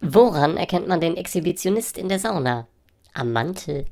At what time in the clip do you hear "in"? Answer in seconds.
1.98-2.08